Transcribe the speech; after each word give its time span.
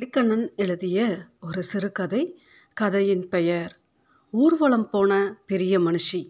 லிக்கண்ணன் 0.00 0.54
எழுதிய 0.56 1.18
ஒரு 1.40 1.62
சிறுகதை. 1.62 2.42
கதையின் 2.74 3.28
பெயர் 3.28 3.78
ஊர்வலம் 4.30 4.90
போன 4.90 5.42
பெரிய 5.46 5.80
மனுஷி. 5.80 6.28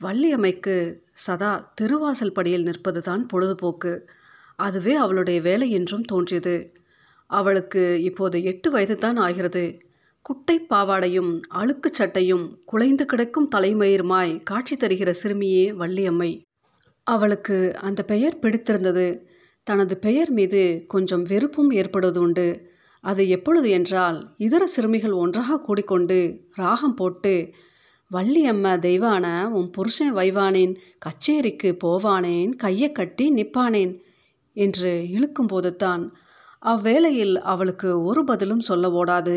வள்ளியம்மைக்கு 0.00 0.98
சதா 1.12 1.72
திருவாசல் 1.74 2.32
படியில் 2.32 2.64
நிற்பதுதான் 2.64 3.28
பொழுதுபோக்கு. 3.28 4.08
அதுவே 4.56 4.94
அவளுடைய 4.94 5.40
வேலை 5.40 5.70
என்றும் 5.70 6.02
தோன்றியது. 6.02 6.72
அவளுக்கு 7.26 8.02
இப்போது 8.02 8.42
எட்டு 8.42 8.70
வயதுதான் 8.70 9.16
ஆகிறது. 9.16 9.78
குட்டை 10.22 10.60
பாவாடையும் 10.60 11.40
அழுக்குச் 11.48 11.94
சட்டையும் 11.94 12.62
குலைந்து 12.64 13.06
கிடக்கும் 13.06 13.50
தலைமயிருமாய் 13.54 14.42
காட்சி 14.42 14.76
தருகிற 14.76 15.14
சிறுமியே 15.22 15.72
வள்ளியம்மை. 15.72 16.40
அவளுக்கு 17.02 17.76
அந்த 17.76 18.02
பெயர் 18.02 18.38
பிடித்திருந்தது. 18.38 19.27
தனது 19.68 19.94
பெயர் 19.98 20.30
மீது 20.30 20.60
கொஞ்சம் 20.86 21.24
வெறுப்பும் 21.30 21.70
ஏற்படுவது 21.80 22.20
உண்டு. 22.20 22.48
அது 23.04 23.22
எப்பொழுது 23.28 23.68
என்றால் 23.70 24.18
இதர 24.36 24.62
சிறுமிகள் 24.66 25.14
ஒன்றாக 25.22 25.58
கூடிக்கொண்டு 25.58 26.18
ராகம் 26.54 26.94
போட்டு 26.94 27.34
வள்ளியம்ம 28.10 28.66
தெய்வான 28.78 29.26
உன் 29.58 29.68
புருஷன் 29.70 30.14
வைவானேன் 30.16 30.74
கச்சேரிக்கு 30.98 31.70
போவானேன் 31.84 32.52
கையை 32.56 32.88
கட்டி 32.92 33.26
நிற்பானேன் 33.34 33.92
என்று 34.56 34.92
இழுக்கும்போது 35.16 35.70
தான் 35.76 36.04
அவ்வேளையில் 36.62 37.34
அவளுக்கு 37.52 37.88
ஒரு 38.02 38.22
பதிலும் 38.24 38.64
சொல்ல 38.68 38.86
ஓடாது. 39.00 39.34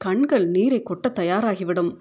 கண்கள் 0.00 0.46
நீரை 0.46 0.78
கொட்ட 0.82 1.06
தயாராகிவிடும். 1.20 1.92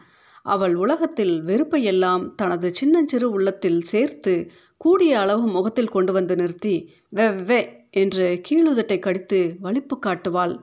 அவள் 0.45 0.75
உலகத்தில் 0.75 1.35
வெறுப்பையெல்லாம் 1.43 2.23
தனது 2.35 2.73
சின்னஞ்சிறு 2.73 3.27
உள்ளத்தில் 3.31 3.81
சேர்த்து 3.81 4.33
கூடிய 4.77 5.19
அளவு 5.19 5.45
முகத்தில் 5.47 5.87
கொண்டு 5.89 6.11
வந்து 6.13 6.35
நிறுத்தி 6.35 6.75
வெ 7.09 7.27
வெ 7.41 7.59
என்று 7.91 8.41
கீழுதட்டை 8.49 8.99
கடித்து 8.99 9.39
வலிப்பு 9.59 9.99
காட்டுவாள். 9.99 10.55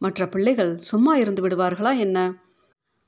மற்ற 0.00 0.26
பிள்ளைகள் 0.28 0.72
சும்மா 0.82 1.12
இருந்து 1.16 1.48
விடுவார்களா 1.48 1.92
என்ன? 1.98 2.18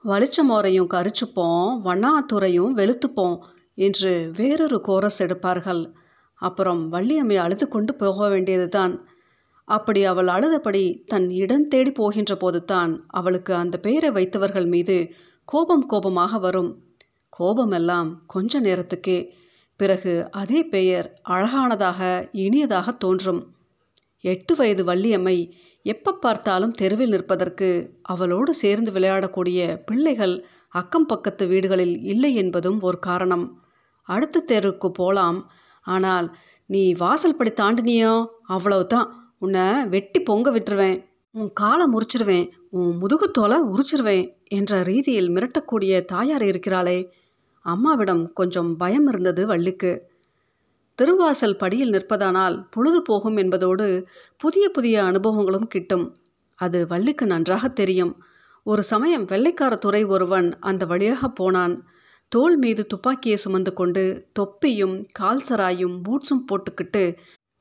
வலிச்சமோரையும் 0.05 0.93
கரிச்சுப்போம் 0.95 1.71
வண்ணாத்துறையும் 1.85 2.73
வெளுத்துப்போம் 2.77 3.37
என்று 3.79 4.13
வேறொரு 4.37 4.79
கோரஸ் 4.81 5.21
எடுப்பார்கள். 5.23 5.83
அப்புறம் 6.43 6.93
வள்ளியம்மை 6.93 7.37
அழுது 7.37 7.69
கொண்டு 7.69 7.93
போக 7.95 8.29
வேண்டியதுதான். 8.29 8.95
அப்படி 9.69 10.05
அவள் 10.05 10.27
அழுதபடி 10.27 10.85
தன் 11.05 11.29
இடம் 11.35 11.69
தேடி 11.69 11.93
போகின்ற 11.93 12.33
போதுதான் 12.37 12.93
அவளுக்கு 13.11 13.53
அந்த 13.55 13.77
பெயரை 13.79 14.11
வைத்தவர்கள் 14.11 14.67
மீது 14.67 14.97
கோபம் 15.45 15.87
கோபமாக 15.87 16.39
வரும். 16.39 16.71
கோபமெல்லாம் 17.29 18.23
கொஞ்ச 18.27 18.61
நேரத்துக்கே. 18.61 19.19
பிறகு 19.77 20.31
அதே 20.31 20.65
பெயர் 20.65 21.21
அழகானதாக 21.29 22.01
இனியதாக 22.33 22.97
தோன்றும். 22.97 23.47
எட்டு 24.21 24.55
வயது 24.55 24.85
வள்ளியம்மை 24.85 25.53
எப்போ 25.83 26.13
பார்த்தாலும் 26.13 26.73
தெருவில் 26.73 27.09
நிற்பதற்கு 27.09 27.69
அவளோடு 28.03 28.55
சேர்ந்து 28.55 28.91
விளையாடக்கூடிய 28.93 29.83
பிள்ளைகள் 29.87 30.47
அக்கம் 30.69 31.07
பக்கத்து 31.07 31.47
வீடுகளில் 31.47 32.03
இல்லை 32.03 32.35
என்பதும் 32.35 32.81
ஒரு 32.81 32.99
காரணம். 32.99 33.63
அடுத்த 34.03 34.41
தெருவுக்கு 34.41 34.91
போகலாம் 34.91 35.51
ஆனால் 35.83 36.37
நீ 36.67 36.93
வாசல் 36.93 37.37
படி 37.37 37.51
தாண்டினியோ 37.51 38.27
அவ்வளவுதான். 38.43 39.35
உன்னை 39.39 39.85
வெட்டி 39.85 40.21
பொங்க 40.21 40.51
விட்டுருவேன். 40.51 41.05
உன் 41.31 41.51
காலை 41.53 41.87
முறிச்சிருவேன். 41.93 42.51
உன் 42.71 42.99
முதுகுத்தோலை 43.01 43.59
உரிச்சிருவேன். 43.75 44.27
என்ற 44.55 44.83
ரீதியில் 44.83 45.31
மிரட்டக்கூடிய 45.31 46.05
தாயார் 46.05 46.43
இருக்கிறாளே. 46.43 46.99
அம்மாவிடம் 47.65 48.33
கொஞ்சம் 48.33 48.77
பயம் 48.77 49.09
இருந்தது 49.09 49.47
வள்ளிக்கு. 49.47 49.93
திருவாசல் 50.99 51.57
படியில் 51.57 51.91
நிற்பதானால் 51.91 52.57
பொழுது 52.71 53.03
போகும் 53.03 53.37
என்பதோடு 53.37 53.89
புதிய 54.37 54.65
புதிய 54.69 55.03
அனுபவங்களும் 55.03 55.67
கிட்டும். 55.67 56.07
அது 56.59 56.87
வள்ளிக்கு 56.87 57.27
நன்றாக 57.27 57.69
தெரியும். 57.69 58.13
ஒரு 58.67 58.83
சமயம் 58.83 59.25
வெள்ளைக்கார 59.25 59.75
துறை 59.77 60.03
ஒருவன் 60.05 60.49
அந்த 60.61 60.83
வழியாக 60.87 61.29
போனான். 61.29 61.75
தோல் 62.33 62.57
மீது 62.57 62.83
துப்பாக்கியை 62.87 63.37
சுமந்து 63.37 63.73
கொண்டு 63.73 64.03
தொப்பியும் 64.33 64.95
கால்சராயும் 65.19 65.97
பூட்ஸும் 66.05 66.47
போட்டுக்கிட்டு 66.49 67.03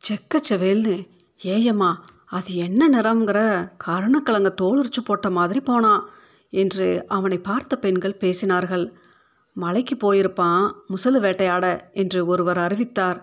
செக்கச்சவேல்னு 0.01 0.95
ஏயம்மா 1.41 1.91
அது 2.25 2.51
என்ன 2.55 2.81
நிறங்கிற 2.89 3.39
கருணக்கிழங்க 3.85 4.51
தோலுரிச்சு 4.61 5.01
போட்ட 5.05 5.29
மாதிரி 5.29 5.61
போனான். 5.61 6.03
என்று 6.53 6.87
அவனை 7.07 7.37
பார்த்த 7.39 7.73
பெண்கள் 7.77 8.21
பேசினார்கள். 8.23 8.85
மலைக்கு 9.55 9.95
போயிருப்பான் 9.95 10.63
முசலு 10.89 11.19
வேட்டையாட 11.19 11.65
என்று 11.93 12.19
ஒருவர் 12.25 12.57
அறிவித்தார். 12.57 13.19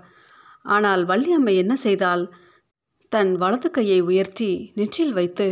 ஆனால் 0.67 1.03
வள்ளியம்மை 1.05 1.55
என்ன 1.57 1.75
செய்தால் 1.77 2.25
தன் 3.13 3.33
வலது 3.37 3.69
கையை 3.71 4.01
உயர்த்தி 4.01 4.51
நெற்றில் 4.75 5.13
வைத்து 5.13 5.47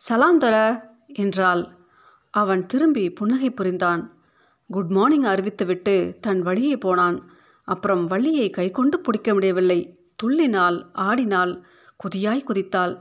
சலாந்தர 0.00 0.56
என்றாள். 1.14 1.62
அவன் 2.34 2.62
திரும்பி 2.66 3.04
புன்னகை 3.10 3.50
புரிந்தான். 3.50 4.02
குட் 4.70 4.90
மார்னிங் 4.90 5.24
அறிவித்துவிட்டு 5.24 5.94
தன் 6.20 6.40
வழியே 6.42 6.76
போனான். 6.76 7.18
அப்புறம் 7.68 8.04
வள்ளியை 8.06 8.48
கை 8.50 8.66
கொண்டு 8.70 8.96
பிடிக்க 9.00 9.28
முடியவில்லை. 9.34 9.80
துள்ளினாள் 10.22 10.78
ஆடினாள் 10.92 11.52
குதியாய் 12.00 12.46
குதித்தாள். 12.48 12.94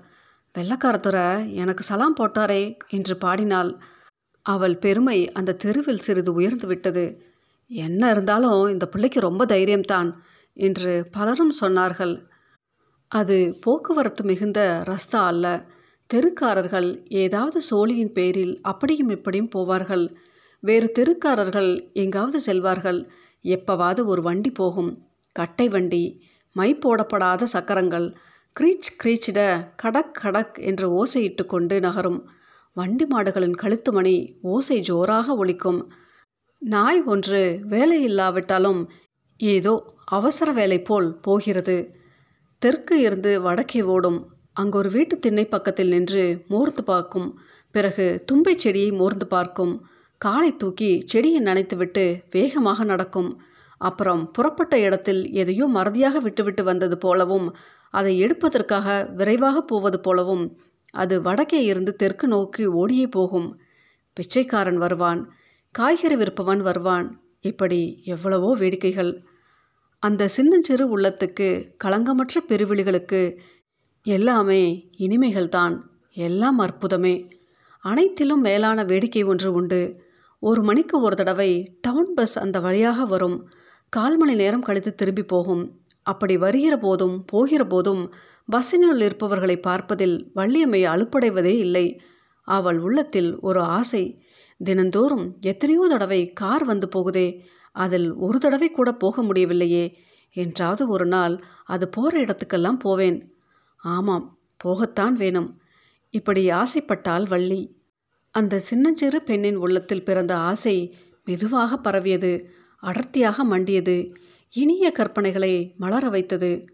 வெள்ளக்காரத்துறை 0.55 1.27
எனக்கு 1.53 1.83
சலாம் 1.83 2.17
போட்டாரே 2.19 2.63
என்று 2.89 3.15
பாடினாள். 3.17 3.71
அவள் 4.43 4.77
பெருமை 4.77 5.31
அந்த 5.31 5.55
தெருவில் 5.55 5.99
சிறிது 5.99 6.33
உயர்ந்து 6.33 6.67
விட்டது. 6.67 7.23
என்ன 7.67 8.09
இருந்தாலும் 8.09 8.67
இந்த 8.67 8.87
பிள்ளைக்கு 8.87 9.19
ரொம்ப 9.19 9.45
தைரியம்தான் 9.45 10.13
என்று 10.53 11.07
பலரும் 11.11 11.53
சொன்னார்கள். 11.61 12.25
அது 13.07 13.57
போக்குவரத்து 13.61 14.23
மிகுந்த 14.23 14.83
ரஸ்தா 14.87 15.15
அல்ல. 15.15 15.65
தெருக்காரர்கள் 16.13 17.05
ஏதாவது 17.07 17.61
சோழியின் 17.71 18.11
பேரில் 18.11 18.59
அப்படியும் 18.61 19.09
இப்படியும் 19.09 19.49
போவார்கள். 19.55 20.15
வேறு 20.59 20.91
தெருக்காரர்கள் 20.99 21.93
எங்காவது 21.93 22.39
செல்வார்கள். 22.45 23.09
எப்பவாவது 23.43 24.05
ஒரு 24.05 24.21
வண்டி 24.21 24.51
போகும். 24.51 25.07
கட்டை 25.31 25.67
வண்டி 25.69 26.23
மை 26.51 26.75
போடப்படாத 26.75 27.43
சக்கரங்கள் 27.43 28.15
க்ரீச் 28.59 28.93
க்ரீச்சிட 29.03 29.69
கடக் 29.75 30.13
கடக் 30.13 30.59
என்று 30.59 31.05
ஓசையிட்டு 31.05 31.45
கொண்டு 31.45 31.79
நகரும். 31.79 32.29
வண்டி 32.75 33.05
மாடுகளின் 33.05 33.53
கழுத்து 33.53 33.91
மணி 33.91 34.13
ஓசை 34.41 34.77
ஜோராக 34.79 35.35
ஒலிக்கும். 35.35 35.81
நாய் 36.61 37.01
ஒன்று 37.03 37.41
வேலை 37.63 38.03
இல்லாவிட்டாலும் 38.03 38.79
ஏதோ 39.39 39.73
அவசர 40.11 40.51
வேலை 40.51 40.81
போல் 40.81 41.09
போகிறது. 41.19 41.75
தெற்கு 42.61 42.95
இருந்து 42.99 43.41
வடக்கே 43.41 43.81
ஓடும். 43.81 44.19
அங்கு 44.53 44.77
ஒரு 44.77 44.89
வீட்டு 44.89 45.15
திண்ணை 45.19 45.45
பக்கத்தில் 45.45 45.87
நின்று 45.87 46.23
மோர்ந்து 46.47 46.83
பார்க்கும். 46.83 47.29
பிறகு 47.75 48.05
தும்பை 48.31 48.55
செடியை 48.55 48.91
மோர்ந்து 48.91 49.27
பார்க்கும். 49.27 49.73
காலை 50.21 50.51
தூக்கி 50.57 50.91
செடியை 51.05 51.39
நனைத்துவிட்டு 51.43 52.05
வேகமாக 52.31 52.83
நடக்கும். 52.83 53.31
அப்புறம் 53.81 54.21
புறப்பட்ட 54.31 54.75
இடத்தில் 54.79 55.23
எதையோ 55.33 55.65
மறதியாக 55.67 56.17
விட்டுவிட்டு 56.19 56.63
வந்தது 56.63 56.97
போலவும் 56.97 57.47
அதை 57.93 58.13
எடுப்பதற்காக 58.19 58.87
விரைவாக 59.15 59.57
போவது 59.61 59.97
போலவும் 59.99 60.45
அது 60.93 61.21
வடக்கே 61.21 61.63
இருந்து 61.63 61.95
தெற்கு 61.95 62.27
நோக்கி 62.27 62.65
ஓடியே 62.65 63.07
போகும். 63.07 63.59
பிச்சைக்காரன் 64.13 64.77
வருவான் 64.77 65.33
காய்கறி 65.71 66.15
விற்பவன் 66.15 66.59
வருவான். 66.59 67.21
இப்படி 67.39 68.01
எவ்வளவோ 68.05 68.55
வேடிக்கைகள். 68.57 69.23
அந்த 69.99 70.27
சின்னஞ்சிறு 70.27 70.97
உள்ளத்துக்கு 70.97 71.49
களங்கமற்ற 71.83 72.37
பெருவிழிகளுக்கு 72.47 73.37
எல்லாமே 74.03 74.89
இனிமைகள்தான் 74.97 75.81
எல்லாம் 76.11 76.59
அற்புதமே. 76.59 77.29
அனைத்திலும் 77.79 78.41
மேலான 78.41 78.83
வேடிக்கை 78.83 79.23
ஒன்று 79.23 79.53
உண்டு. 79.53 80.01
ஒரு 80.39 80.63
மணிக்கு 80.63 81.01
ஒரு 81.01 81.15
தடவை 81.15 81.77
டவுன் 81.81 82.13
பஸ் 82.13 82.39
அந்த 82.39 82.59
வழியாக 82.59 83.05
வரும். 83.05 83.37
கால் 83.89 84.17
மணி 84.17 84.33
நேரம் 84.33 84.61
கழித்து 84.61 84.95
திரும்பி 84.95 85.23
போகும். 85.23 85.82
அப்படி 86.05 86.35
வருகிற 86.37 86.77
போதும் 86.77 87.15
போகிற 87.25 87.61
போதும் 87.67 88.03
பஸ்ஸினுள் 88.49 89.01
இருப்பவர்களை 89.01 89.57
பார்ப்பதில் 89.59 90.15
வள்ளியம்மை 90.35 90.81
அலுப்படைவதே 90.93 91.53
இல்லை. 91.57 91.85
அவள் 92.47 92.79
உள்ளத்தில் 92.79 93.31
ஒரு 93.39 93.61
ஆசை 93.61 94.03
தினந்தோறும் 94.59 95.25
எத்தனையோ 95.41 95.87
தடவை 95.89 96.21
கார் 96.33 96.63
வந்து 96.63 96.87
போகுதே 96.95 97.27
அதில் 97.75 98.09
ஒரு 98.15 98.37
தடவை 98.39 98.69
கூட 98.71 98.89
போக 98.93 99.23
முடியவில்லையே 99.23 99.85
என்றாவது 100.35 100.83
ஒரு 100.87 101.05
நாள் 101.05 101.35
அது 101.65 101.85
போகிற 101.89 102.15
இடத்துக்கெல்லாம் 102.23 102.79
போவேன். 102.79 103.17
ஆமாம் 103.83 104.25
போகத்தான் 104.63 105.11
வேணும். 105.13 105.49
இப்படி 106.13 106.41
ஆசைப்பட்டால் 106.51 107.25
வள்ளி. 107.27 107.61
அந்த 108.35 108.59
சின்னஞ்சிறு 108.59 109.19
பெண்ணின் 109.21 109.55
உள்ளத்தில் 109.55 110.05
பிறந்த 110.05 110.33
ஆசை 110.49 110.75
மெதுவாக 111.25 111.77
பரவியது 111.77 112.31
அடர்த்தியாக 112.83 113.43
மண்டியது. 113.43 113.97
இனிய 114.55 114.91
கற்பனைகளை 114.99 115.75
மலர 115.77 116.09
வைத்தது. 116.09 116.65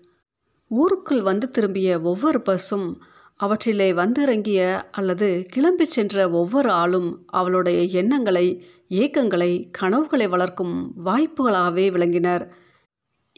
ஊருக்குள் 0.72 1.22
வந்து 1.22 1.50
திரும்பிய 1.50 2.00
ஒவ்வொரு 2.00 2.40
பஸ்ஸும் 2.40 2.88
அவற்றிலே 3.36 3.94
வந்திறங்கிய 3.94 4.90
அல்லது 4.92 5.46
கிளம்பி 5.48 5.86
சென்ற 5.86 6.30
ஒவ்வொரு 6.30 6.70
ஆளும் 6.72 7.24
அவளுடைய 7.26 7.81
எண்ணங்களை 8.00 8.48
ஏக்கங்களை 8.90 9.52
கனவுகளை 9.72 10.28
வளர்க்கும் 10.28 10.76
வாய்ப்புகளாகவே 11.06 11.86
விளங்கினர். 11.92 12.46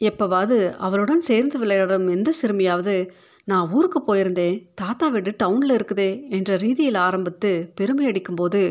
எப்பவாவது 0.02 0.72
அவளுடன் 0.78 1.22
சேர்ந்து 1.22 1.60
விளையாடும் 1.60 2.08
எந்த 2.08 2.32
சிறுமியாவது 2.42 3.10
நான் 3.46 3.70
ஊருக்கு 3.70 4.00
போயிருந்தேன் 4.08 4.58
தாத்தா 4.76 5.08
வீடு 5.08 5.32
டவுனில் 5.44 5.76
இருக்குதே 5.76 6.30
என்ற 6.30 6.56
ரீதியில் 6.56 6.98
ஆரம்பித்து 6.98 7.72
பெருமை 7.76 8.06
அடிக்கும்போது 8.06 8.62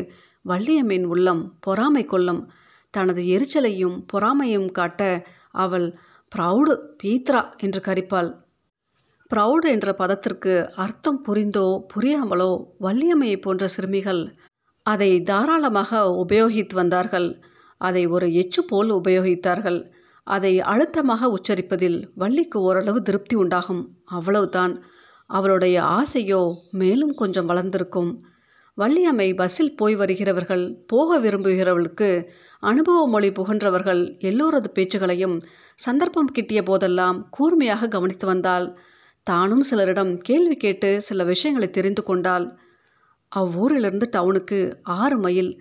வள்ளியம்மின் 0.47 1.05
உள்ளம் 1.05 1.57
பொறாமை 1.59 2.05
கொள்ளும் 2.05 2.49
தனது 2.93 3.21
எரிச்சலையும் 3.23 3.97
பொறாமையும் 4.13 4.71
காட்ட 4.71 5.01
அவள் 5.51 5.87
ப்ரௌடு 6.35 6.73
பீத்ரா 7.03 7.41
என்று 7.57 7.81
கரிப்பாள். 7.85 8.29
ப்ரௌடு 9.31 9.67
என்ற 9.69 9.93
பதத்திற்கு 9.93 10.53
அர்த்தம் 10.75 11.23
புரிந்தோ 11.27 11.85
புரியாமலோ 11.93 12.51
வள்ளியம்மையை 12.79 13.37
போன்ற 13.41 13.67
சிறுமிகள் 13.67 14.33
அதை 14.85 15.21
தாராளமாக 15.21 16.01
உபயோகித்து 16.25 16.73
வந்தார்கள். 16.73 17.41
அதை 17.77 18.07
ஒரு 18.07 18.27
எச்சு 18.27 18.61
போல் 18.67 18.91
உபயோகித்தார்கள். 18.91 19.79
அதை 20.23 20.59
அழுத்தமாக 20.59 21.27
உச்சரிப்பதில் 21.27 21.99
வள்ளிக்கு 22.15 22.61
ஓரளவு 22.61 23.01
திருப்தி 23.01 23.35
உண்டாகும். 23.35 23.83
அவ்வளவுதான். 24.05 24.83
அவளுடைய 25.29 25.83
ஆசையோ 25.83 26.41
மேலும் 26.71 27.13
கொஞ்சம் 27.13 27.45
வளர்ந்திருக்கும். 27.45 28.11
வள்ளியம்மை 28.77 29.35
பஸ்ஸில் 29.35 29.75
போய் 29.75 29.95
வருகிறவர்கள் 29.95 30.83
போக 30.87 31.19
விரும்புகிறவளுக்கு 31.19 32.09
அனுபவ 32.63 33.07
மொழி 33.07 33.29
புகன்றவர்கள் 33.29 34.01
எல்லோரது 34.21 34.69
பேச்சுகளையும் 34.73 35.35
சந்தர்ப்பம் 35.75 36.31
கிட்டிய 36.31 36.63
போதெல்லாம் 36.63 37.29
கூர்மையாக 37.29 37.87
கவனித்து 37.87 38.25
வந்தாள் 38.25 38.67
தானும் 39.27 39.63
சிலரிடம் 39.69 40.13
கேள்வி 40.17 40.55
கேட்டு 40.55 40.89
சில 41.01 41.23
விஷயங்களை 41.23 41.69
தெரிந்து 41.71 42.03
கொண்டாள் 42.03 42.45
அவ்வூரிலிருந்து 43.31 44.07
டவுனுக்கு 44.11 44.59
ஆறு 44.83 45.17
மைல் 45.17 45.51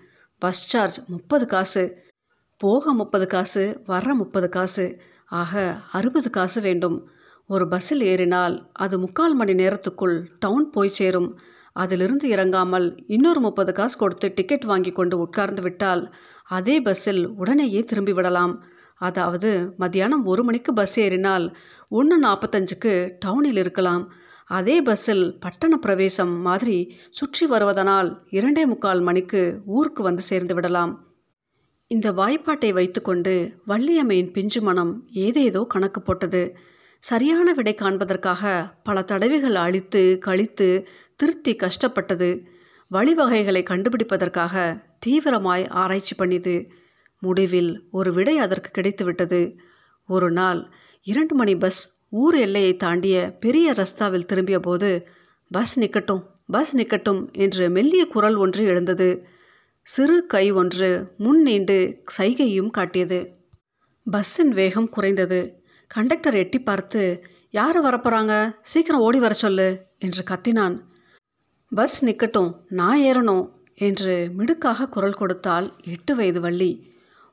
பஸ் 0.43 0.63
சார்ஜ் 0.67 0.99
முப்பது 1.07 1.47
காசு 1.47 1.85
போக 2.61 2.93
முப்பது 2.93 3.27
காசு 3.27 3.65
வர 3.87 4.15
முப்பது 4.15 4.49
காசு 4.49 4.85
ஆக 5.33 5.55
அறுபது 5.93 6.31
காசு 6.31 6.61
வேண்டும். 6.61 6.97
ஒரு 7.51 7.69
பஸ்ஸில் 7.69 8.03
ஏறினால் 8.03 8.71
அது 8.73 8.99
முக்கால் 8.99 9.35
மணி 9.35 9.55
நேரத்துக்குள் 9.55 10.17
டவுன் 10.39 10.67
போய் 10.71 10.89
சேரும். 10.89 11.31
அதிலிருந்து 11.73 12.27
இறங்காமல் 12.29 12.87
இன்னொரு 13.07 13.41
முப்பது 13.41 13.73
காசு 13.73 13.97
கொடுத்து 13.99 14.29
டிக்கெட் 14.35 14.65
வாங்கி 14.65 14.91
கொண்டு 14.91 15.19
உட்கார்ந்து 15.19 15.63
விட்டால் 15.63 16.03
அதே 16.57 16.77
பஸ்ஸில் 16.81 17.23
உடனேயே 17.41 17.81
திரும்பி 17.85 18.13
விடலாம். 18.13 18.55
அதாவது 19.01 19.51
மத்தியானம் 19.77 20.25
ஒரு 20.25 20.43
மணிக்கு 20.45 20.71
பஸ் 20.73 20.97
ஏறினால் 21.01 21.47
ஒன்று 21.99 22.17
நாற்பத்தஞ்சுக்கு 22.23 22.93
டவுனில் 23.25 23.61
இருக்கலாம். 23.63 24.05
அதே 24.59 24.77
பஸ்ஸில் 24.83 25.25
பட்டண 25.39 25.75
பிரவேசம் 25.77 26.33
மாதிரி 26.41 26.79
சுற்றி 27.11 27.45
வருவதனால் 27.47 28.11
இரண்டே 28.31 28.65
முக்கால் 28.67 29.03
மணிக்கு 29.09 29.43
ஊருக்கு 29.77 30.03
வந்து 30.03 30.23
சேர்ந்து 30.23 30.55
விடலாம். 30.55 30.93
இந்த 31.91 32.09
வாய்ப்பாட்டை 32.13 32.71
வைத்துக்கொண்டு 32.73 33.35
வள்ளியம்மையின் 33.67 34.33
பிஞ்சு 34.33 34.61
மனம் 34.61 34.93
ஏதேதோ 35.27 35.63
கணக்கு 35.75 36.01
போட்டது. 36.03 36.43
சரியான 37.03 37.49
விடை 37.53 37.75
காண்பதற்காக 37.75 38.43
பல 38.83 39.03
தடவைகள் 39.03 39.57
அழித்து 39.65 40.03
கழித்து 40.27 40.69
திருத்தி 41.21 41.53
கஷ்டப்பட்டது. 41.55 42.31
வழிவகைகளை 42.91 43.63
கண்டுபிடிப்பதற்காக 43.71 44.55
தீவிரமாய் 45.07 45.69
ஆராய்ச்சி 45.69 46.15
பண்ணிது 46.17 46.55
முடிவில் 47.23 47.83
ஒரு 47.91 48.13
விடை 48.13 48.39
அதற்கு 48.39 48.71
கிடைத்துவிட்டது. 48.77 49.57
ஒரு 50.09 50.31
நாள் 50.31 50.71
இரண்டு 51.03 51.35
மணி 51.35 51.57
பஸ் 51.57 51.81
ஊர் 52.09 52.35
எல்லையை 52.35 52.77
தாண்டிய 52.77 53.37
பெரிய 53.39 53.73
ரஸ்தாவில் 53.73 54.25
திரும்பிய 54.25 54.61
போது 54.61 55.09
பஸ் 55.51 55.81
நிற்கட்டும் 55.81 56.23
பஸ் 56.47 56.77
நிற்கட்டும் 56.77 57.33
என்று 57.33 57.71
மெல்லிய 57.71 58.07
குரல் 58.07 58.35
ஒன்று 58.35 58.65
எழுந்தது. 58.65 59.25
சிறு 59.83 60.27
கை 60.27 60.51
ஒன்று 60.51 61.15
முன் 61.19 61.43
நீண்டு 61.43 62.03
சைகையும் 62.19 62.71
காட்டியது. 62.71 63.21
பஸ்ஸின் 64.07 64.49
வேகம் 64.49 64.89
குறைந்தது. 64.89 65.41
கண்டக்டர் 65.87 66.35
எட்டி 66.35 66.59
பார்த்து 66.61 67.23
யார் 67.51 67.85
வரப்போகிறாங்க 67.85 68.55
சீக்கிரம் 68.63 69.01
ஓடி 69.01 69.19
வர 69.19 69.35
சொல்லு 69.35 69.69
என்று 69.99 70.23
கத்தினான். 70.31 70.77
பஸ் 71.73 72.05
நிற்கட்டும் 72.05 72.51
நான் 72.69 72.99
ஏறணும் 72.99 73.45
என்று 73.81 74.15
மிடுக்காக 74.37 74.89
குரல் 74.89 75.21
கொடுத்தாள் 75.21 75.67
எட்டு 75.85 76.15
வயது 76.15 76.41
வள்ளி. 76.41 76.71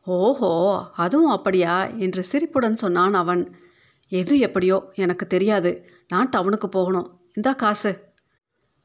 ஓஹோ 0.05 0.51
அதுவும் 0.95 1.29
அப்படியா? 1.29 1.75
என்று 1.85 2.23
சிரிப்புடன் 2.23 2.75
சொன்னான் 2.75 3.13
அவன். 3.13 3.43
எது 4.11 4.39
எப்படியோ 4.39 4.77
எனக்கு 4.95 5.27
தெரியாது. 5.27 5.71
நான் 6.07 6.29
டவுனுக்கு 6.29 6.67
போகணும். 6.69 7.07
இந்தா 7.33 7.53
காசு. 7.53 7.91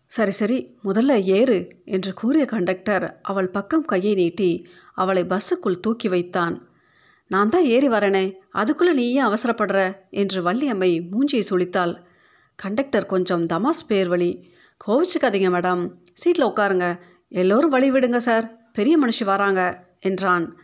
சரி 0.06 0.30
சரி 0.30 0.56
முதல்ல 0.84 1.22
ஏறு 1.22 1.58
என்று 1.84 2.12
கூறிய 2.12 2.44
கண்டக்டர் 2.44 3.04
அவள் 3.22 3.48
பக்கம் 3.48 3.84
கையை 3.84 4.14
நீட்டி 4.14 4.50
அவளை 4.94 5.22
பஸ்ஸுக்குள் 5.24 5.80
தூக்கி 5.80 6.08
வைத்தான். 6.08 6.54
நான் 7.30 7.48
தான் 7.48 7.64
ஏறி 7.64 7.88
வரனே 7.88 8.24
அதுக்குள்ளே 8.50 8.92
நீ 8.92 9.04
ஏன் 9.12 9.26
அவசரப்படுற? 9.26 9.78
என்று 10.10 10.38
வள்ளியம்மை 10.42 10.90
மூஞ்சியை 11.12 11.44
சுழித்தாள். 11.50 11.94
கண்டக்டர் 12.56 13.06
கொஞ்சம் 13.06 13.44
தமாஸ் 13.44 13.82
பேர் 13.86 14.08
வழி 14.08 14.30
கோவிச்சுக்காதீங்க 14.86 15.48
மேடம். 15.54 15.82
சீட்டில் 16.12 16.50
உட்காருங்க. 16.50 16.86
எல்லோரும் 17.32 17.72
வழிவிடுங்க 17.72 18.16
சார். 18.16 18.70
பெரிய 18.72 18.98
மனுஷி 18.98 19.24
வராங்க 19.24 19.86
என்றான். 20.00 20.56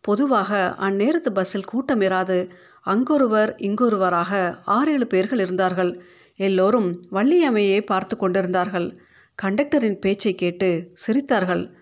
பொதுவாக 0.00 0.74
அந்நேரத்து 0.78 1.30
பஸ்ஸில் 1.34 1.64
கூட்டம் 1.64 2.00
இராது 2.00 2.50
அங்கொருவர் 2.82 3.54
இங்கொருவராக 3.58 4.58
ஆறேழு 4.64 5.06
பேர்கள் 5.06 5.38
இருந்தார்கள். 5.38 6.04
எல்லோரும் 6.36 7.00
வள்ளியம்மையை 7.12 7.80
பார்த்து 7.80 8.16
கொண்டிருந்தார்கள். 8.16 9.00
கண்டக்டரின் 9.42 9.98
பேச்சை 9.98 10.34
கேட்டு 10.34 10.94
சிரித்தார்கள். 11.06 11.72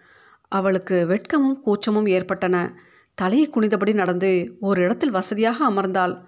அவளுக்கு 0.48 1.06
வெட்கமும் 1.08 1.60
கூச்சமும் 1.60 2.06
ஏற்பட்டன. 2.06 2.78
தலையை 3.14 3.50
குனிந்தபடி 3.50 3.94
நடந்து 3.94 4.56
ஒரு 4.60 4.82
இடத்தில் 4.82 5.10
வசதியாக 5.10 5.70
அமர்ந்தாள். 5.70 6.20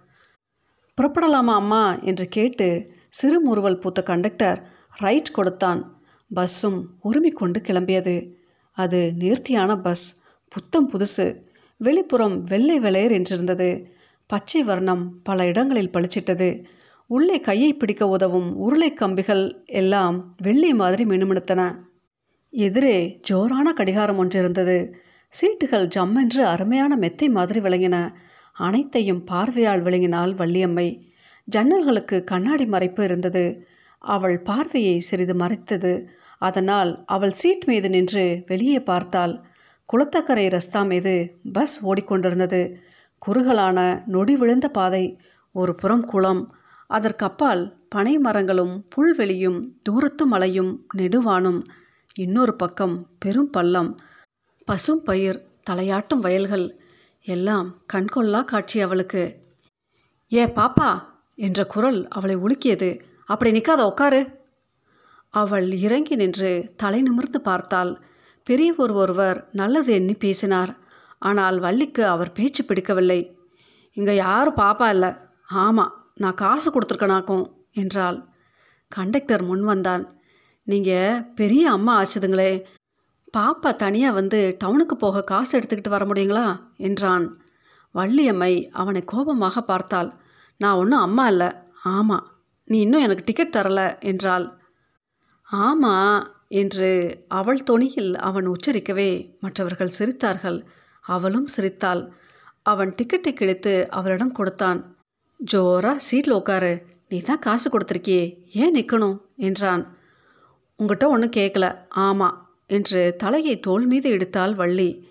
புறப்படலாமா 1.00 1.54
அம்மா? 1.54 1.98
என்று 1.98 2.26
கேட்டு 2.26 2.92
சிறு 3.08 3.40
முறுவல் 3.40 3.78
பூத்த 3.78 4.02
கண்டக்டர் 4.02 4.68
ரைட் 4.96 5.30
கொடுத்தான். 5.30 6.01
பஸ்ஸும் 6.34 6.84
உரிமை 7.00 7.30
கொண்டு 7.30 7.60
கிளம்பியது. 7.60 8.32
அது 8.72 9.12
நேர்த்தியான 9.18 9.76
பஸ் 9.76 10.18
புத்தம் 10.48 10.90
புதுசு 10.90 11.42
வெளிப்புறம் 11.80 12.40
வெள்ளை 12.42 12.80
வெளையர் 12.80 13.12
என்றிருந்தது. 13.12 13.84
பச்சை 14.26 14.62
வர்ணம் 14.62 15.22
பல 15.22 15.46
இடங்களில் 15.46 15.90
பளிச்சிட்டது. 15.90 16.64
உள்ளே 17.06 17.40
கையை 17.40 17.74
பிடிக்க 17.74 18.08
உதவும் 18.08 18.50
உருளை 18.56 18.94
கம்பிகள் 18.94 19.64
எல்லாம் 19.64 20.34
வெள்ளி 20.42 20.74
மாதிரி 20.74 21.04
மினுமினுத்தன. 21.04 21.78
எதிரே 22.50 23.20
ஜோரான 23.30 23.72
கடிகாரம் 23.72 24.16
ஒன்று 24.16 24.38
இருந்தது 24.38 24.96
சீட்டுகள் 25.32 25.88
ஜம்மென்று 25.96 26.42
அருமையான 26.44 26.96
மெத்தை 26.96 27.28
மாதிரி 27.28 27.60
விளங்கின. 27.60 28.12
அனைத்தையும் 28.52 29.24
பார்வையால் 29.24 29.82
விளங்கினாள் 29.82 30.32
வள்ளியம்மை. 30.34 31.00
ஜன்னல்களுக்கு 31.48 32.24
கண்ணாடி 32.24 32.64
மறைப்பு 32.64 33.00
இருந்தது. 33.00 33.66
அவள் 33.98 34.40
பார்வையை 34.40 34.98
சிறிது 34.98 35.34
மறைத்தது. 35.34 36.08
அதனால் 36.42 37.04
அவள் 37.06 37.30
சீட் 37.30 37.64
மீது 37.64 37.90
நின்று 37.90 38.42
வெளியே 38.46 38.80
பார்த்தாள். 38.80 39.34
குளத்தக்கரை 39.88 40.46
ரஸ்தா 40.48 40.86
மீது 40.86 41.12
பஸ் 41.52 41.86
ஓடிக்கொண்டிருந்தது. 41.86 42.60
குறுகலான 43.22 43.78
நொடி 44.06 44.36
விழுந்த 44.36 44.68
பாதை 44.68 45.04
ஒரு 45.54 45.74
புறம் 45.74 46.04
குளம். 46.04 46.42
அதற்கப்பால் 46.90 47.62
பனை 47.88 48.18
மரங்களும் 48.18 48.74
புல்வெளியும் 48.94 49.58
தூரத்து 49.82 50.26
மலையும் 50.26 50.86
நெடுவானும். 50.96 51.60
இன்னொரு 52.14 52.56
பக்கம் 52.56 53.08
பெரும் 53.18 53.50
பள்ளம். 53.50 53.90
பசும் 54.68 55.02
பயிர் 55.02 55.38
தலையாட்டும் 55.70 56.20
வயல்கள். 56.20 56.66
எல்லாம் 57.26 57.68
கண்கொள்ளா 57.92 58.44
காட்சி 58.44 58.80
அவளுக்கு. 58.80 59.22
ஏ 60.32 60.44
பாப்பா! 60.56 60.90
என்ற 61.38 61.64
குரல் 61.64 62.08
அவளை 62.08 62.36
உலுக்கியது. 62.36 62.90
அப்படி 63.28 63.50
நிற்காத 63.50 63.82
உட்காரு 63.82 64.20
அவள் 65.34 65.68
இறங்கி 65.84 66.14
நின்று 66.14 66.50
தலை 66.76 67.00
நிமிர்ந்து 67.02 67.40
பார்த்தாள் 67.40 67.92
பெரியவர் 68.46 68.92
ஒருவர் 68.92 69.38
நல்லது 69.52 69.90
எண்ணி 69.92 70.14
பேசினார். 70.14 70.72
ஆனால் 71.18 71.58
வள்ளிக்கு 71.58 72.02
அவர் 72.06 72.32
பேச்சு 72.32 72.62
பிடிக்கவில்லை. 72.64 73.20
இங்கே 73.96 74.14
யாரும் 74.16 74.60
பாப்பா 74.60 74.86
இல்லை? 74.88 75.10
ஆமாம் 75.64 75.94
நான் 76.14 76.40
காசு 76.42 76.68
கொடுத்துருக்கனாக்கும் 76.70 77.44
என்றாள். 77.72 78.18
கண்டக்டர் 78.92 79.42
முன் 79.42 79.64
வந்தான். 79.64 80.04
நீங்கள் 80.66 81.22
பெரிய 81.34 81.64
அம்மா 81.70 81.92
ஆச்சுதுங்களே 82.00 82.52
பாப்பா 83.34 83.70
தனியாக 83.76 84.18
வந்து 84.18 84.40
டவுனுக்கு 84.64 84.94
போக 84.94 85.22
காசு 85.22 85.52
எடுத்துக்கிட்டு 85.58 85.94
வர 85.94 86.04
முடியுங்களா? 86.06 86.46
என்றான். 86.76 87.24
வள்ளியம்மை 87.94 88.52
அவனை 88.72 89.02
கோபமாக 89.04 89.62
பார்த்தாள். 89.62 90.10
நான் 90.60 90.78
ஒன்றும் 90.80 91.04
அம்மா 91.06 91.24
இல்லை. 91.26 91.50
ஆமாம் 91.94 92.26
நீ 92.68 92.76
இன்னும் 92.80 93.04
எனக்கு 93.06 93.24
டிக்கெட் 93.24 93.56
தரல 93.56 93.80
என்றாள். 94.00 94.44
ஆமா 95.56 96.26
என்று 96.48 97.24
அவள் 97.28 97.62
தொனியில் 97.70 98.14
அவன் 98.14 98.48
உச்சரிக்கவே 98.48 99.38
மற்றவர்கள் 99.40 99.92
சிரித்தார்கள். 99.98 100.64
அவளும் 101.00 101.46
சிரித்தாள். 101.46 102.12
அவன் 102.62 102.94
டிக்கெட்டை 103.02 103.32
கிழித்து 103.32 103.90
அவளிடம் 103.90 104.32
கொடுத்தான். 104.32 104.96
ஜோரா 105.52 105.96
சீட்டில் 105.96 106.32
உட்காரு. 106.32 106.82
நீ 107.08 107.20
தான் 107.20 107.38
காசு 107.38 107.70
கொடுத்துருக்கியே. 107.70 108.36
ஏன் 108.52 108.74
நிற்கணும் 108.74 109.20
என்றான். 109.36 109.96
உங்ககிட்ட 110.76 111.08
ஒன்றும் 111.08 111.30
கேட்கல 111.30 111.78
ஆமாம் 111.88 112.50
என்று 112.66 113.14
தலையை 113.18 113.60
தோல் 113.60 113.86
மீது 113.86 114.10
எடுத்தாள் 114.10 114.54
வள்ளி. 114.54 115.08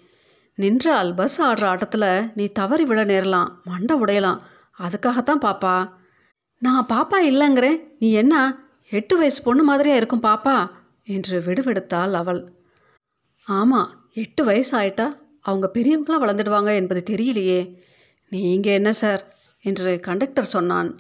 நின்றால் 0.56 1.14
பஸ் 1.14 1.42
ஆடுற 1.42 1.66
ஆட்டத்தில் 1.66 2.32
நீ 2.36 2.48
தவறி 2.48 2.84
விழ 2.84 3.06
நேரலாம். 3.06 3.50
மண்டை 3.64 4.00
உடையலாம். 4.00 4.40
அதுக்காகத்தான் 4.80 5.42
பாப்பா. 5.42 5.90
நான் 6.58 6.86
பாப்பா 6.94 7.16
இல்லைங்கிறேன். 7.24 7.84
நீ 8.00 8.12
என்ன? 8.12 8.61
எட்டு 8.92 9.18
வயசு 9.18 9.44
பொண்ணு 9.44 9.64
மாதிரியா 9.64 9.96
இருக்கும் 9.96 10.22
பாப்பா 10.22 10.70
என்று 11.04 11.40
விடுவிடுத்தாள் 11.40 12.12
அவள். 12.12 12.52
ஆமாம் 13.46 14.10
எட்டு 14.14 14.44
வயசு 14.44 14.78
ஆயிட்டா 14.78 15.12
அவங்க 15.42 15.72
பெரியவங்களாக 15.74 16.26
வளர்ந்துடுவாங்க 16.26 16.76
என்பது 16.76 17.16
தெரியலையே. 17.16 17.80
நீங்கள் 18.30 18.74
என்ன 18.74 18.92
சார்? 18.92 19.36
என்று 19.62 20.00
கண்டக்டர் 20.00 20.46
சொன்னான். 20.46 20.98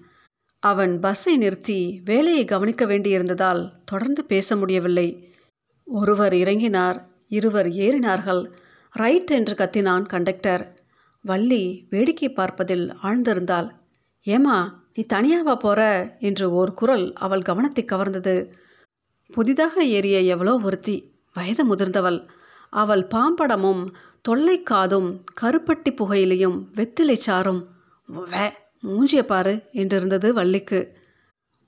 அவன் 0.59 0.99
பஸ்ஸை 0.99 1.37
நிறுத்தி 1.37 2.01
வேலையை 2.05 2.45
கவனிக்க 2.45 2.85
வேண்டியிருந்ததால் 2.85 3.71
தொடர்ந்து 3.85 4.25
பேச 4.25 4.55
முடியவில்லை. 4.55 5.33
ஒருவர் 5.85 6.33
இறங்கினார் 6.33 7.05
இருவர் 7.27 7.67
ஏறினார்கள். 7.67 8.51
ரைட் 8.91 9.31
என்று 9.31 9.55
கத்தினான் 9.55 10.01
கண்டக்டர் 10.01 10.79
வள்ளி 11.21 11.87
வேடிக்கை 11.89 12.29
பார்ப்பதில் 12.29 12.93
ஆழ்ந்திருந்தாள். 13.03 13.69
ஏமா 14.25 14.80
நீ 14.95 15.05
தனியாவா 15.13 15.55
போற? 15.55 16.15
என்று 16.19 16.51
ஓர் 16.51 16.73
குரல் 16.73 17.13
அவள் 17.13 17.41
கவனத்தை 17.41 17.85
கவர்ந்தது. 17.85 18.51
புதிதாக 19.27 19.83
ஏறிய 19.83 20.19
எவ்வளோ 20.19 20.57
ஒருத்தி 20.57 21.13
வயது 21.33 21.75
முதிர்ந்தவள். 21.75 22.27
அவள் 22.69 23.07
பாம்படமும் 23.07 23.95
தொல்லை 24.21 24.57
காதும் 24.57 25.23
கருப்பட்டி 25.41 25.91
புகையிலையும் 25.91 26.57
வெத்திலை 26.77 27.13
சாரும். 27.13 27.67
வே 28.05 28.51
மூஞ்சிய 28.83 29.23
பாரு 29.23 29.63
என்றிருந்தது 29.73 30.29
வள்ளிக்கு. 30.29 30.95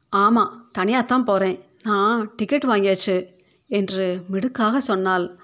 ஆமாம் 0.10 0.72
தனியாகத்தான் 0.77 1.24
போகிறேன் 1.24 1.60
நான் 1.84 2.34
டிக்கெட் 2.36 2.65
வாங்கியாச்சு 2.65 3.30
என்று 3.68 4.22
மிடுக்காக 4.27 4.77
சொன்னாள். 4.80 5.38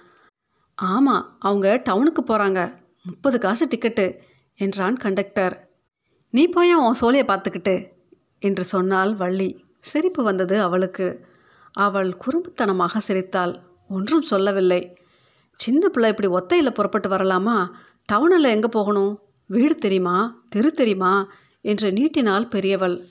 ஆமாம் 0.75 1.37
அவங்க 1.39 1.81
டவுனுக்கு 1.89 2.23
போகிறாங்க 2.27 2.73
முப்பது 3.03 3.39
காசு 3.39 3.67
டிக்கெட்டு 3.67 4.15
என்றான் 4.55 4.97
கண்டக்டர். 4.97 5.68
நீ 6.31 6.47
போய் 6.47 6.73
உன் 6.73 6.97
சோலையை 7.01 7.25
பார்த்துக்கிட்டு 7.27 7.87
என்று 8.39 8.63
சொன்னாள் 8.63 9.15
வள்ளி. 9.15 9.63
சிரிப்பு 9.79 10.23
வந்தது 10.23 10.61
அவளுக்கு. 10.61 11.25
அவள் 11.71 12.17
குறும்புத்தனமாக 12.25 12.97
சிரித்தாள். 12.97 13.59
ஒன்றும் 13.87 14.21
சொல்லவில்லை. 14.21 14.97
சின்ன 15.51 15.89
பிள்ளை 15.89 16.09
இப்படி 16.09 16.29
ஒத்தையில் 16.29 16.71
புறப்பட்டு 16.71 17.09
வரலாமா? 17.09 17.69
டவுனில் 18.13 18.49
எங்கே 18.49 18.67
போகணும்? 18.67 19.19
வீடு 19.45 19.75
தெரியுமா? 19.75 20.45
தெரு 20.49 20.71
தெரியுமா? 20.71 21.31
என்று 21.61 21.91
நீட்டினாள் 21.91 22.47
பெரியவள். 22.47 23.05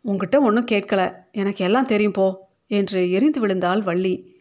உங்ககிட்ட 0.00 0.40
ஒன்றும் 0.40 0.70
கேட்கல. 0.70 1.14
எனக்கு 1.32 1.64
எல்லாம் 1.64 1.86
தெரியும் 1.86 2.12
போ 2.12 2.48
என்று 2.66 3.10
எரிந்து 3.10 3.40
விழுந்தாள் 3.40 3.82
வள்ளி. 3.82 4.32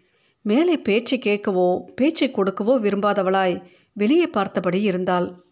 மேலே 0.41 0.77
பேச்சு 0.77 1.17
கேட்கவோ 1.17 1.81
பேச்சை 1.95 2.31
கொடுக்கவோ 2.31 2.73
விரும்பாதவளாய் 2.79 3.63
வெளியே 3.93 4.27
பார்த்தபடி 4.27 4.81
இருந்தாள். 4.81 5.43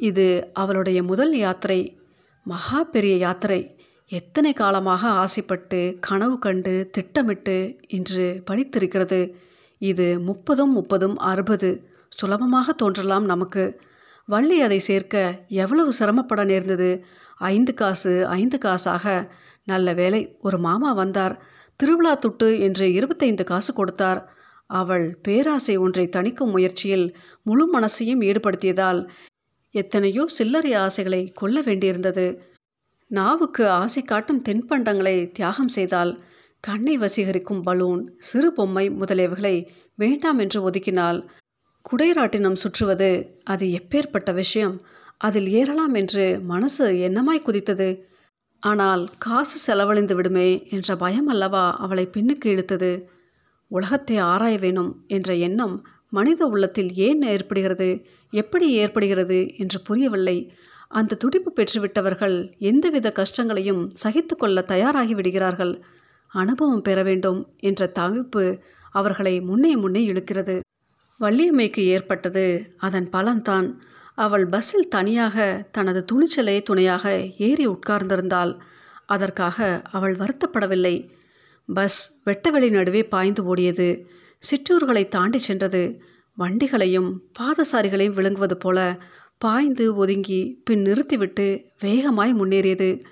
இது 0.00 0.50
அவளுடைய 0.52 1.02
முதல் 1.02 1.34
யாத்திரை 1.36 1.98
மகா 2.44 2.84
பெரிய 2.84 3.16
யாத்திரை. 3.16 3.60
எத்தனை 4.10 4.52
காலமாக 4.52 5.08
ஆசைப்பட்டு 5.08 5.96
கனவு 6.00 6.38
கண்டு 6.38 6.90
திட்டமிட்டு 6.92 7.76
இன்று 7.88 8.42
பழித்திருக்கிறது 8.50 9.34
இது 9.78 10.20
முப்பதும் 10.20 10.72
முப்பதும் 10.72 11.16
அறுபது. 11.16 11.70
சுலபமாக 12.08 12.72
தோன்றலாம் 12.72 13.24
நமக்கு. 13.24 13.80
வள்ளி 14.26 14.60
அதை 14.60 14.78
சேர்க்க 14.78 15.44
எவ்வளவு 15.48 15.92
சிரமப்பட 15.92 16.44
நேர்ந்தது. 16.44 17.04
ஐந்து 17.38 17.74
காசு 17.74 18.26
ஐந்து 18.26 18.58
காசாக. 18.64 19.28
நல்ல 19.64 19.92
வேலை 19.92 20.36
ஒரு 20.40 20.58
மாமா 20.58 20.92
வந்தார். 20.92 21.42
திருவிழா 21.76 22.18
துட்டு 22.18 22.60
என்று 22.60 22.92
இருபத்தைந்து 22.92 23.44
காசு 23.44 23.72
கொடுத்தார். 23.72 24.20
அவள் 24.66 25.18
பேராசை 25.22 25.76
ஒன்றை 25.76 26.08
தணிக்கும் 26.16 26.50
முயற்சியில் 26.50 27.16
முழு 27.42 27.64
மனசையும் 27.72 28.22
ஈடுபடுத்தியதால் 28.22 29.08
எத்தனையோ 29.74 30.22
சில்லறை 30.28 30.72
ஆசைகளை 30.74 31.22
கொல்ல 31.30 31.60
வேண்டியிருந்தது. 31.60 32.26
நாவுக்கு 33.10 33.64
ஆசை 33.68 34.02
காட்டும் 34.02 34.42
தென்பண்டங்களை 34.48 35.16
தியாகம் 35.32 35.68
செய்தால் 35.68 36.12
கண்ணை 36.64 36.94
வசீகரிக்கும் 36.98 37.62
பலூன் 37.62 38.02
சிறு 38.18 38.48
பொம்மை 38.52 38.84
முதலியவைகளை 38.90 39.56
வேண்டாம் 39.94 40.38
என்று 40.38 40.70
ஒதுக்கினால் 40.70 41.18
குடைராட்டினம் 41.84 42.60
சுற்றுவது 42.62 43.10
அது 43.44 43.66
எப்பேற்பட்ட 43.66 44.32
விஷயம்? 44.34 44.76
அதில் 45.18 45.48
ஏறலாம் 45.48 45.94
என்று 45.94 46.40
மனசு 46.42 46.86
என்னமாய் 47.08 47.46
குதித்தது? 47.46 47.88
ஆனால் 48.62 49.02
காசு 49.18 49.56
செலவழிந்து 49.58 50.14
விடுமே 50.14 50.48
என்ற 50.70 50.96
பயம் 50.96 51.26
அல்லவா 51.26 51.64
அவளை 51.76 52.04
பின்னுக்கு 52.06 52.46
இழுத்தது? 52.46 52.92
உலகத்தை 53.70 54.16
ஆராய 54.16 54.58
வேணும் 54.58 54.92
என்ற 55.06 55.34
எண்ணம் 55.34 55.76
மனித 56.08 56.46
உள்ளத்தில் 56.46 56.94
ஏன் 56.94 57.22
ஏற்படுகிறது? 57.22 58.06
எப்படி 58.30 58.72
ஏற்படுகிறது 58.72 59.56
என்று 59.56 59.80
புரியவில்லை. 59.80 60.52
அந்த 60.88 61.16
துடிப்பு 61.16 61.52
பெற்றுவிட்டவர்கள் 61.52 62.52
எந்தவித 62.58 63.12
கஷ்டங்களையும் 63.12 63.90
சகித்து 63.90 64.36
கொள்ள 64.36 64.62
தயாராகி 64.62 65.14
விடுகிறார்கள். 65.14 65.82
அனுபவம் 66.28 66.82
பெற 66.82 67.02
வேண்டும் 67.02 67.48
என்ற 67.58 67.92
தவிப்பு 67.98 68.58
அவர்களை 68.90 69.40
முன்னே 69.40 69.76
முன்னே 69.76 70.06
இழுக்கிறது. 70.12 70.60
வள்ளியம்மைக்கு 71.20 71.80
ஏற்பட்டது 71.80 72.74
அதன் 72.76 73.08
பலன்தான். 73.12 73.74
அவள் 74.14 74.46
பஸ்ஸில் 74.46 74.88
தனியாக 74.88 75.68
தனது 75.70 76.04
துணிச்சலை 76.04 76.62
துணையாக 76.62 77.26
ஏறி 77.38 77.68
உட்கார்ந்திருந்தாள். 77.68 78.58
அதற்காக 79.06 79.82
அவள் 79.90 80.16
வருத்தப்படவில்லை. 80.16 81.08
பஸ் 81.74 82.20
வெட்டவெளி 82.26 82.70
நடுவே 82.70 83.02
பாய்ந்து 83.04 83.56
ஓடியது. 83.56 84.04
சிற்றூர்களை 84.38 85.08
தாண்டி 85.08 85.38
சென்றது. 85.38 86.02
வண்டிகளையும் 86.38 87.18
பாதசாரிகளையும் 87.38 88.14
விளங்குவது 88.14 88.56
போல 88.56 88.98
பாய்ந்து 89.38 89.94
ஒதுங்கி 89.94 90.60
பின் 90.64 90.82
நிறுத்திவிட்டு 90.82 91.64
வேகமாய் 91.80 92.34
முன்னேறியது. 92.34 93.02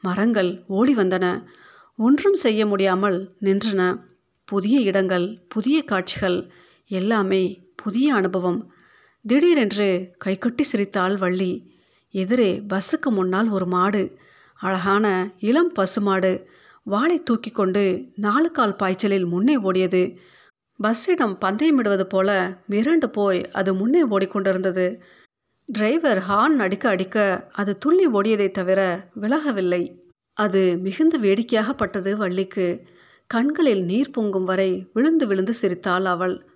மரங்கள் 0.00 0.62
ஓடி 0.66 0.94
வந்தன. 0.94 1.44
ஒன்றும் 1.96 2.34
செய்ய 2.34 2.66
முடியாமல் 2.66 3.34
நின்றன. 3.40 4.02
புதிய 4.44 4.80
இடங்கள் 4.80 5.44
புதிய 5.48 5.84
காட்சிகள் 5.84 6.50
எல்லாமே 6.86 7.68
புதிய 7.76 8.14
அனுபவம். 8.14 8.72
திடீரென்று 9.26 10.16
கைகொட்டி 10.24 10.60
சிரித்தாள் 10.60 11.16
வள்ளி. 11.16 11.74
எதிரே 12.10 12.62
பஸ்ஸுக்கு 12.68 13.10
முன்னால் 13.10 13.48
ஒரு 13.48 13.66
மாடு. 13.66 14.18
அழகான 14.54 15.32
இளம் 15.38 15.72
பசுமாடு 15.72 16.48
வாளை 16.82 17.22
தூக்கி 17.22 17.50
கொண்டு 17.50 18.12
நாலு 18.16 18.50
கால் 18.50 18.76
பாய்ச்சலில் 18.76 19.26
முன்னே 19.26 19.56
ஓடியது. 19.56 20.16
பஸ்ஸிடம் 20.78 21.38
பந்தயமிடுவது 21.40 22.02
போல 22.02 22.58
மிரண்டு 22.70 23.06
போய் 23.06 23.50
அது 23.50 23.74
முன்னே 23.74 24.02
ஓடிக்கொண்டிருந்தது. 24.04 25.00
டிரைவர் 25.66 26.18
ஹார்ன் 26.18 26.58
அடிக்க 26.58 26.88
அடிக்க 26.88 27.48
அது 27.52 27.78
துள்ளி 27.78 28.06
ஓடியதை 28.06 28.50
தவிர 28.50 29.08
விலகவில்லை. 29.20 29.98
அது 30.32 30.76
மிகுந்த 30.76 31.18
வேடிக்கையாகப்பட்டது 31.18 32.16
வள்ளிக்கு. 32.16 32.86
கண்களில் 33.26 33.84
நீர் 33.84 34.10
பொங்கும் 34.10 34.44
வரை 34.44 34.90
விழுந்து 34.92 35.26
விழுந்து 35.26 35.54
சிரித்தாள் 35.54 36.04
அவள். 36.04 36.46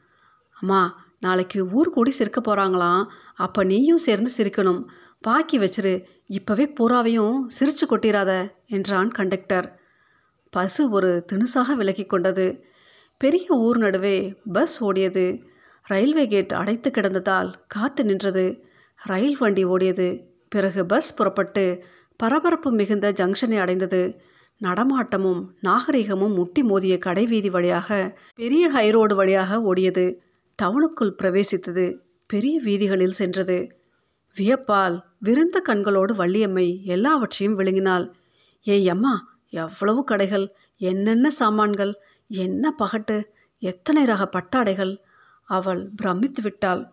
அம்மா 0.60 1.08
நாளைக்கு 1.20 1.70
ஊர் 1.70 1.90
கூடி 1.90 2.10
சிரிக்க 2.10 2.40
போகிறாங்களாம் 2.40 3.04
அப்போ 3.34 3.64
நீயும் 3.64 3.98
சேர்ந்து 3.98 4.30
சிரிக்கணும். 4.38 4.84
பாக்கி 5.20 5.58
வச்சிரு. 5.58 6.04
இப்போவே 6.30 6.74
பூராவையும் 6.80 7.46
சிரிச்சு 7.58 7.84
கொட்டிராத 7.88 8.48
என்றான் 8.66 9.10
கண்டக்டர். 9.10 9.80
பசு 10.50 10.90
ஒரு 10.90 11.24
திணுசாக 11.32 11.74
விலகி 11.76 12.04
கொண்டது. 12.04 12.64
பெரிய 13.20 13.46
ஊர் 13.48 13.78
நடுவே 13.78 14.34
பஸ் 14.52 14.84
ஓடியது. 14.84 15.42
ரயில்வே 15.82 16.26
கேட் 16.26 16.52
அடைத்து 16.52 16.90
கிடந்ததால் 16.90 17.52
காத்து 17.66 18.04
நின்றது. 18.04 18.64
ரயில் 18.96 19.36
வண்டி 19.38 19.64
ஓடியது. 19.64 20.24
பிறகு 20.48 20.86
பஸ் 20.86 21.14
புறப்பட்டு 21.14 21.84
பரபரப்பு 22.16 22.70
மிகுந்த 22.70 23.12
ஜங்ஷனை 23.12 23.58
அடைந்தது. 23.58 24.20
நடமாட்டமும் 24.62 25.46
நாகரிகமும் 25.60 26.32
முட்டி 26.32 26.62
மோதிய 26.62 26.98
கடைவீதி 26.98 27.50
வழியாக 27.50 28.18
பெரிய 28.34 28.70
ஹைரோடு 28.74 29.14
வழியாக 29.14 29.74
ஓடியது. 29.74 30.16
டவுனுக்குள் 30.62 31.16
பிரவேசித்தது. 31.22 31.98
பெரிய 32.26 32.60
வீதிகளில் 32.64 33.12
சென்றது. 33.12 33.80
வியப்பால் 34.36 35.02
விருந்த 35.18 35.62
கண்களோடு 35.68 36.14
வள்ளியம்மை 36.14 36.82
எல்லாவற்றையும் 36.82 37.58
விழுங்கினாள். 37.58 38.12
ஏய் 38.62 38.88
அம்மா 38.88 39.38
எவ்வளவு 39.48 40.04
கடைகள்? 40.04 40.48
என்னென்ன 40.78 41.30
சாமான்கள்? 41.30 42.00
என்ன 42.32 42.74
பகட்டு? 42.78 43.24
எத்தனை 43.58 44.04
ரக 44.04 44.28
பட்டாடைகள்? 44.28 44.98
அவள் 45.44 45.90
பிரமித்து 45.96 46.42
விட்டாள். 46.42 46.92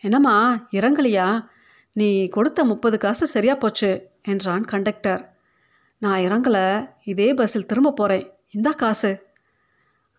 என்னம்மா 0.00 0.66
இறங்கலியா? 0.70 1.46
நீ 1.92 2.28
கொடுத்த 2.28 2.64
முப்பது 2.64 2.98
காசு 2.98 3.26
சரியா 3.26 3.54
போச்சு 3.54 4.10
என்றான் 4.22 4.64
கண்டக்டர். 4.64 5.36
நான் 5.98 6.20
இறங்கல 6.20 6.88
இதே 7.04 7.32
பஸ்ஸில் 7.32 7.66
திரும்ப 7.66 7.92
போகிறேன் 7.92 8.32
இந்தா 8.50 8.70
காசு. 8.70 9.26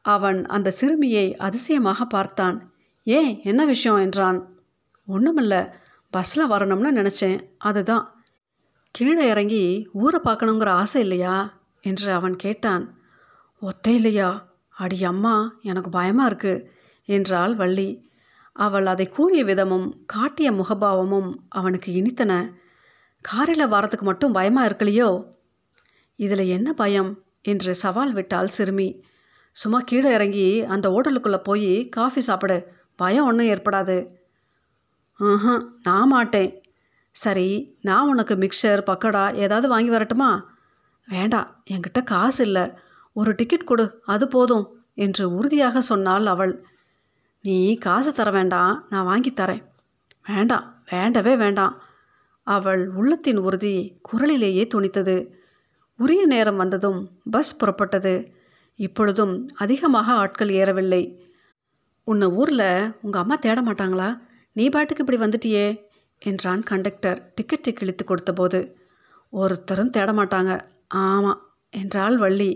அவன் 0.01 0.45
அந்த 0.45 0.69
சிறுமியை 0.69 1.35
அதிசயமாக 1.35 2.05
பார்த்தான். 2.05 2.73
ஏன் 3.03 3.39
என்ன 3.43 3.65
விஷயம்? 3.65 3.97
என்றான். 3.97 4.59
ஒன்றுமில்ல 5.07 5.73
பஸ்ஸில் 6.11 6.49
வரணும்னு 6.49 6.95
நினச்சேன் 6.95 7.39
அதுதான். 7.57 8.23
கீழே 8.91 9.27
இறங்கி 9.27 9.89
ஊரை 9.93 10.19
பார்க்கணுங்கிற 10.23 10.67
ஆசை 10.67 11.01
இல்லையா? 11.01 11.61
என்று 11.81 12.13
அவன் 12.13 12.35
கேட்டான். 12.35 12.99
ஒத்தை 13.62 14.35
அடி 14.69 15.03
அம்மா 15.03 15.53
எனக்கு 15.62 15.89
பயமாக 15.89 16.27
இருக்கு 16.27 16.71
என்றாள் 17.05 17.55
வள்ளி. 17.55 18.09
அவள் 18.53 18.85
அதை 18.85 19.07
கூறிய 19.07 19.43
விதமும் 19.43 19.91
காட்டிய 20.05 20.51
முகபாவமும் 20.51 21.35
அவனுக்கு 21.50 21.93
இனித்தன. 21.93 22.53
காரில் 23.21 23.67
வரத்துக்கு 23.67 24.01
மட்டும் 24.01 24.31
பயமாக 24.31 24.67
இருக்கலையோ? 24.67 25.25
இதில் 26.15 26.47
என்ன 26.47 26.74
பயம்? 26.74 27.24
என்று 27.41 27.75
சவால் 27.75 28.13
விட்டாள் 28.13 28.47
சிறுமி. 28.47 29.03
சும்மா 29.51 29.79
கீழே 29.79 30.13
இறங்கி 30.13 30.63
அந்த 30.63 30.89
ஓட்டலுக்குள்ளே 30.89 31.38
போய் 31.38 31.89
காஃபி 31.89 32.21
சாப்பிடு. 32.21 32.74
பயம் 32.95 33.25
ஒன்றும் 33.25 33.47
ஏற்படாது. 33.47 34.15
ம் 35.17 35.62
நான் 35.83 36.07
மாட்டேன். 36.07 36.63
சரி 37.12 37.77
நான் 37.81 38.07
உனக்கு 38.07 38.35
மிக்சர் 38.35 38.81
பக்கோடா 38.85 39.33
ஏதாவது 39.33 39.67
வாங்கி 39.67 39.89
வரட்டுமா? 39.89 40.45
வேண்டாம் 41.07 41.63
என்கிட்ட 41.69 42.03
காசு 42.03 42.45
இல்லை. 42.45 42.71
ஒரு 43.15 43.31
டிக்கெட் 43.36 43.63
கொடு 43.63 43.86
அது 44.05 44.27
போதும் 44.27 44.65
என்று 44.95 45.34
உறுதியாக 45.36 45.81
சொன்னாள் 45.81 46.25
அவள். 46.25 46.53
நீ 47.41 47.75
காசு 47.75 48.13
தர 48.13 48.31
வேண்டாம் 48.31 48.86
நான் 48.89 49.05
வாங்கி 49.05 49.31
தரேன். 49.31 49.63
வேண்டாம் 50.27 50.65
வேண்டவே 50.91 51.36
வேண்டாம் 51.36 51.75
அவள் 52.48 52.89
உள்ளத்தின் 52.89 53.38
உறுதி 53.38 53.75
குரலிலேயே 54.01 54.67
துணித்தது. 54.75 55.15
உரிய 55.98 56.25
நேரம் 56.25 56.55
வந்ததும் 56.55 57.10
பஸ் 57.31 57.57
புறப்பட்டது. 57.60 58.13
இப்பொழுதும் 58.75 59.48
அதிகமாக 59.55 60.12
ஆட்கள் 60.12 60.50
ஏறவில்லை. 60.50 61.03
உன்னை 62.03 62.27
ஊரில் 62.27 62.93
உங்கள் 63.01 63.22
அம்மா 63.22 63.36
தேட 63.36 63.62
மாட்டாங்களா? 63.62 64.10
நீ 64.51 64.69
பாட்டுக்கு 64.69 65.03
இப்படி 65.03 65.19
வந்துட்டியே? 65.22 65.65
என்றான் 66.19 66.63
கண்டக்டர் 66.63 67.34
டிக்கெட்டை 67.36 67.74
கிழித்து 67.74 68.05
கொடுத்தபோது. 68.05 68.60
ஒருத்தரும் 69.29 69.89
தேட 69.89 70.12
மாட்டாங்க. 70.12 70.51
ஆமாம் 70.88 71.41
என்றாள் 71.69 72.17
வள்ளி. 72.17 72.51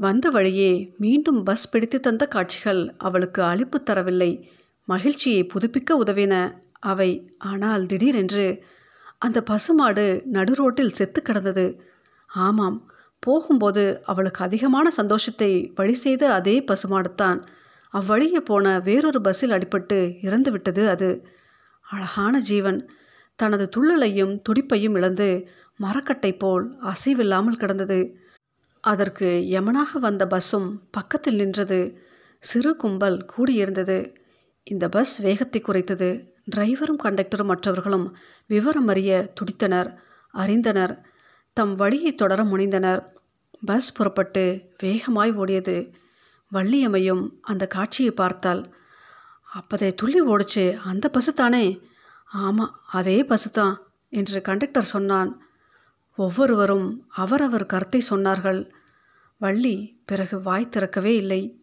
வந்த 0.00 0.30
வழியே 0.30 0.94
மீண்டும் 0.98 1.42
பஸ் 1.42 1.70
பிடித்து 1.70 2.00
தந்த 2.00 2.26
காட்சிகள் 2.26 2.94
அவளுக்கு 2.98 3.42
அழிப்பு 3.42 3.78
தரவில்லை. 3.90 4.44
மகிழ்ச்சியை 4.84 5.42
புதுப்பிக்க 5.44 5.96
உதவின 6.04 6.34
அவை. 6.80 7.34
ஆனால் 7.38 7.86
திடீரென்று 7.86 8.64
அந்த 9.18 9.42
பசுமாடு 9.42 10.24
நடுரோட்டில் 10.32 10.92
செத்து 10.92 11.22
கிடந்தது. 11.22 11.80
ஆமாம் 12.26 12.90
போகும்போது 13.18 14.00
அவளுக்கு 14.04 14.44
அதிகமான 14.44 14.90
சந்தோஷத்தை 14.90 15.72
வழி 15.74 15.92
செய்த 15.92 16.32
அதே 16.32 16.56
பசுமாடுத்தான் 16.60 17.40
அவ்வழியே 17.90 18.40
போன 18.40 18.80
வேறொரு 18.80 19.20
பஸ்ஸில் 19.20 19.50
அடிபட்டு 19.50 19.98
இறந்துவிட்டது 20.22 20.88
அது. 20.88 21.10
அழகான 21.86 22.40
ஜீவன். 22.40 22.80
தனது 23.38 23.68
துள்ளலையும் 23.76 24.34
துடிப்பையும் 24.48 24.96
இழந்து 24.96 25.48
மரக்கட்டை 25.76 26.32
போல் 26.38 26.66
அசைவில்லாமல் 26.82 27.60
கிடந்தது. 27.62 28.00
அதற்கு 28.80 29.46
யமனாக 29.50 29.98
வந்த 29.98 30.26
பஸ்ஸும் 30.26 30.80
பக்கத்தில் 30.90 31.34
நின்றது. 31.34 32.02
சிறு 32.38 32.76
கும்பல் 32.76 33.26
கூடியிருந்தது. 33.36 34.16
இந்த 34.62 34.88
பஸ் 34.88 35.18
வேகத்தை 35.18 35.62
குறைத்தது. 35.62 36.28
டிரைவரும் 36.56 36.98
கண்டக்டரும் 37.04 37.44
மற்றவர்களும் 37.44 38.16
விவரம் 38.46 38.88
அறிய 38.88 39.32
துடித்தனர் 39.34 39.94
அறிந்தனர். 40.34 41.02
தம் 41.52 41.74
வழியை 41.74 42.14
தொடர 42.14 42.42
முனைந்தனர். 42.42 43.06
பஸ் 43.64 43.92
புறப்பட்டு 43.92 44.70
வேகமாய் 44.82 45.32
ஓடியது. 45.32 45.92
வள்ளியம்மையும் 46.52 47.30
அந்த 47.40 47.66
காட்சியை 47.66 48.12
பார்த்தாள். 48.12 48.64
அப்போதை 49.54 49.94
துள்ளி 49.94 50.22
ஓடிச்சு. 50.22 50.76
அந்த 50.76 51.10
பஸ்ஸு 51.12 51.34
தானே 51.34 51.80
ஆமாம் 52.24 52.80
அதே 52.86 53.22
பஸ்ஸு 53.22 53.50
தான் 53.52 53.86
என்று 54.08 54.40
கண்டக்டர் 54.40 54.82
சொன்னான். 54.82 55.42
ஒவ்வொருவரும் 56.16 57.06
அவரவர் 57.08 57.66
கருத்தை 57.66 58.02
சொன்னார்கள். 58.10 58.70
வள்ளி 59.38 60.00
பிறகு 60.04 60.42
வாய் 60.42 60.68
திறக்கவே 60.68 61.16
இல்லை. 61.16 61.59